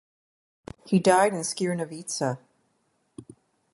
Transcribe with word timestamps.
He 0.87 0.97
died 0.97 1.31
in 1.33 1.41
Skierniewice. 1.43 2.39